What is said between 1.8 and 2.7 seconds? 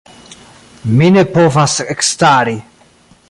ekstari.